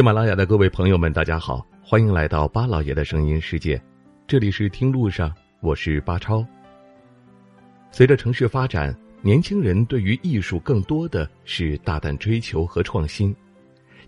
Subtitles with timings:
[0.00, 3.78] 喜马拉雅的各位朋友们，大家好，欢迎来到巴老爷的声音世界，
[4.26, 5.30] 这里是听路上，
[5.60, 6.42] 我是巴超。
[7.90, 13.36] 随着城市发展，年轻人对于艺术更多的是大胆追求和创新。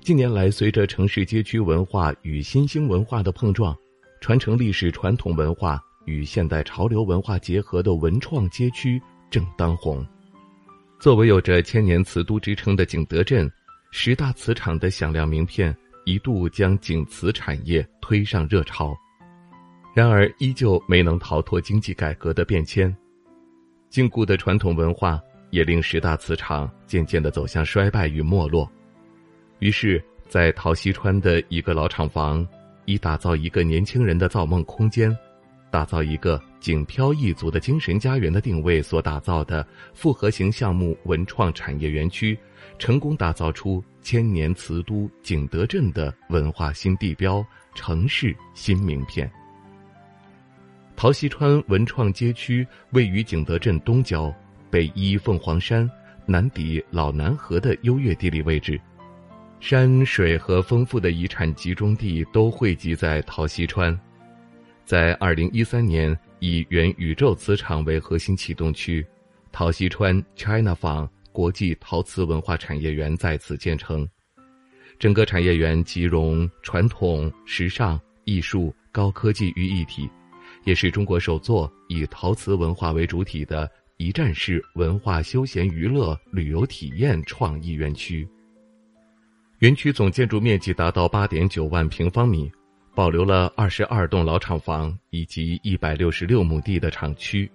[0.00, 3.76] 近年来，随着城市街区文化与新兴文化的碰撞，
[4.18, 8.98] 传承历史传统文化与现代潮流文化结合的文创街区
[9.28, 10.02] 正当红。
[10.98, 13.46] 作为有着千年瓷都之称的景德镇。
[13.94, 18.96] 十大瓷厂的响亮名片一度将景瓷产业推上热潮，
[19.94, 22.94] 然而依旧没能逃脱经济改革的变迁，
[23.88, 25.20] 禁锢的传统文化
[25.50, 28.70] 也令十大瓷厂渐渐的走向衰败与没落。
[29.60, 32.46] 于是，在陶溪川的一个老厂房，
[32.84, 35.16] 以打造一个年轻人的造梦空间，
[35.72, 42.38] 打造一个景漂一族的精神家园的定位所打造的复合型项目文创产业园区。
[42.78, 49.30] 成功打造出千年瓷都景德镇的文化新地标、城市新名片。
[50.94, 54.32] 陶溪川文创街区位于景德镇东郊，
[54.70, 55.88] 北依凤凰山，
[56.26, 58.80] 南抵老南河的优越地理位置，
[59.58, 63.98] 山水和丰富的遗产集中地都汇集在陶溪川。
[64.84, 69.06] 在二零一三年，以元宇宙磁场为核心启动区，
[69.50, 71.08] 陶溪川 China 坊。
[71.34, 74.06] 国际陶瓷文化产业园在此建成，
[74.98, 80.06] 整个产业园集融传统、时尚、艺术、高科技于一体，
[80.64, 88.28] 也是中国首座以陶瓷文化为主体的一站式文化休闲娱乐旅游体验创意园区。
[89.60, 92.52] 园区总建筑面积达到八点九万平方米，
[92.94, 97.50] 保留了二十二栋老厂房以及一百六十六亩地的厂区。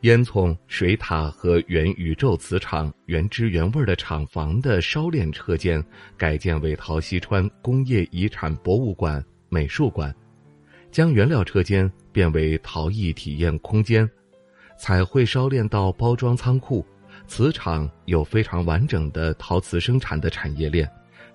[0.00, 5.84] 烟囱、水塔和原宇宙磁场原汁原味的厂房的烧炼车间
[6.16, 10.14] 改建为陶溪川工业遗产博物馆、美术馆，
[10.90, 14.08] 将原料车间变为陶艺体验空间，
[14.78, 16.82] 彩绘烧炼到包装仓库，
[17.26, 20.90] 磁场有非常完整的陶瓷生产的产业链，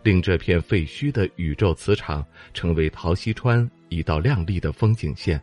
[0.06, 2.24] 令这片废墟的宇宙磁场
[2.54, 5.42] 成为陶溪川一道亮丽的风景线。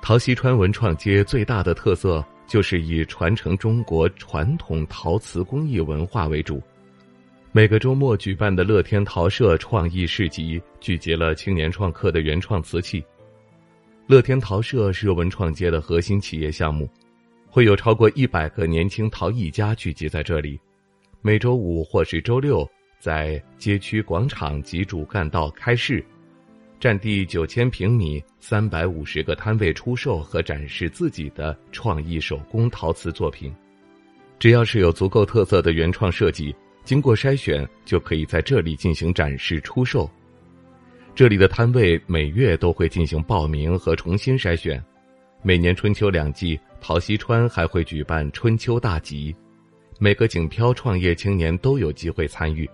[0.00, 6.62] 陶溪川文创街最大的特色就是以传承中国传统陶瓷工艺文化为主。
[7.50, 13.04] 每个周末举办的乐天陶社创意市集，聚集了青年创客的原创瓷器。
[14.06, 16.88] 乐天陶社是文创街的核心企业项目，
[17.48, 20.56] 会有超过一百个年轻陶艺家聚集在这里。
[21.20, 22.66] 每周五或是周六，
[23.00, 26.04] 在街区广场及主干道开市。
[26.78, 33.52] 占地九千平米，三百五十个摊位出售和展示自己的创意手工陶瓷作品。
[34.38, 40.10] 只要是有足够特色的原创设计，经过筛选就可以在这里进行展示出售。
[41.14, 44.82] 这里的摊位每月都会进行报名和重新筛选。
[45.42, 49.36] 每年春秋两季，陶溪川还会举办春秋大集，
[49.98, 52.68] 每个景漂创业青年都有机会参与。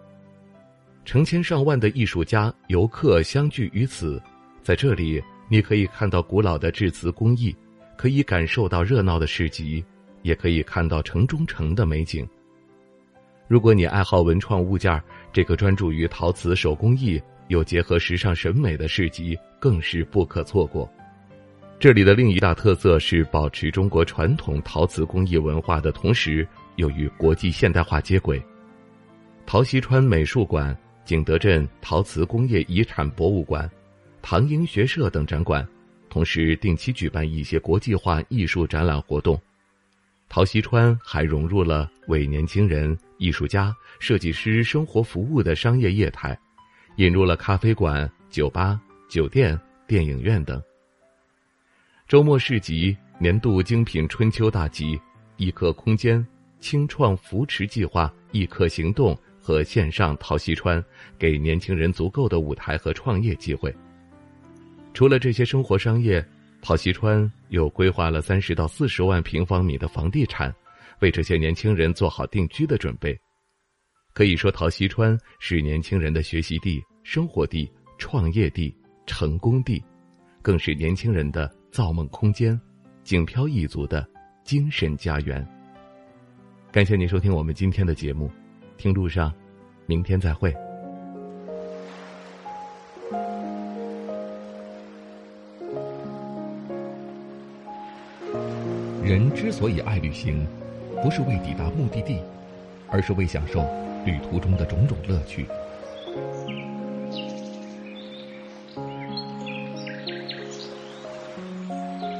[1.06, 4.20] 成千上万的艺术家、游客相聚于此，
[4.60, 7.54] 在这里，你可以看到古老的制瓷工艺，
[7.96, 9.84] 可以感受到热闹的市集，
[10.22, 12.28] 也可以看到城中城的美景。
[13.46, 15.00] 如果你爱好文创物件，
[15.32, 20.90] 这个专注于陶瓷手工艺又结合时尚审美的市集更是不可错过。
[21.78, 26.44] 这里的另一大特色是保持中国传统陶瓷工艺文化的同时，
[26.74, 28.42] 又与国际现代化接轨。
[29.46, 30.76] 陶溪川美术馆。
[31.06, 33.70] 景德镇陶瓷工业遗产博物馆、
[34.20, 35.64] 唐英学社等展馆，
[36.10, 39.40] 同时定期举办一些国际化艺术展览活动。
[40.28, 46.36] 陶溪川还融入了为年轻人、艺术家、设计师生活服务的商业业态，
[46.96, 49.56] 引入了咖啡馆、酒吧、酒店、
[49.86, 50.60] 电影院等。
[52.08, 55.00] 周末市集、年度精品春秋大集、
[55.36, 56.26] 艺客空间、
[56.58, 59.16] 青创扶持计划、艺客行动。
[59.46, 60.84] 和线上陶西川，
[61.16, 63.72] 给年轻人足够的舞台和创业机会。
[64.92, 66.26] 除了这些生活商业，
[66.60, 70.52] 陶西川又规划了三十到四十万平方米的房地产，
[70.98, 73.16] 为这些年轻人做好定居的准备。
[74.12, 78.74] 可以说，陶西川是年轻人的学习地、生活地、创业地、
[79.06, 79.80] 成功地，
[80.42, 82.60] 更是年轻人的造梦空间、
[83.04, 84.04] 景漂一族的
[84.42, 85.46] 精神家园。
[86.72, 88.28] 感谢您收听我们今天的节目。
[88.78, 89.32] 听路上，
[89.86, 90.54] 明天再会。
[99.02, 100.46] 人之所以爱旅行，
[101.02, 102.20] 不是为抵达目的地，
[102.90, 103.64] 而是为享受
[104.04, 105.46] 旅途中的种种乐趣。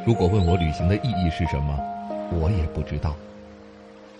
[0.06, 1.78] 如果问我旅行的意义是什么，
[2.32, 3.14] 我也不知道。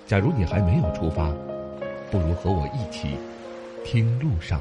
[0.06, 1.32] 假如你还没有出发，
[2.11, 3.17] 不如和我一起
[3.85, 4.61] 听路上。